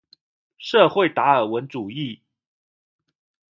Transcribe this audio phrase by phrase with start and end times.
[0.57, 2.21] 社會達爾文主義